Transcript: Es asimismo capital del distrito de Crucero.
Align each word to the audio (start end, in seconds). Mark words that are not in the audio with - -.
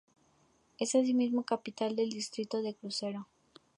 Es 0.79 0.95
asimismo 0.95 1.43
capital 1.43 1.95
del 1.95 2.09
distrito 2.09 2.63
de 2.63 2.73
Crucero. 2.73 3.27